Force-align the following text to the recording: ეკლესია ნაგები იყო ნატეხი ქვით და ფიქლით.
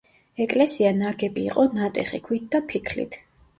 ეკლესია 0.45 0.93
ნაგები 1.01 1.45
იყო 1.51 1.67
ნატეხი 1.77 2.23
ქვით 2.31 2.51
და 2.57 2.65
ფიქლით. 2.75 3.23